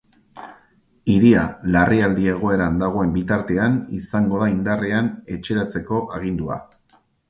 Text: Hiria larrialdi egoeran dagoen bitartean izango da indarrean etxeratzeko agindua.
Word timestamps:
Hiria 1.15 1.43
larrialdi 1.75 2.25
egoeran 2.33 2.81
dagoen 2.85 3.13
bitartean 3.19 3.79
izango 4.01 4.43
da 4.45 4.51
indarrean 4.57 5.15
etxeratzeko 5.39 6.07
agindua. 6.21 6.65